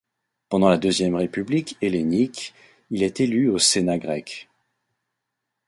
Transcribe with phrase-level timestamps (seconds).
[0.49, 2.55] Pendant la Deuxième république hellénique,
[2.89, 4.49] il est élu au Sénat grec.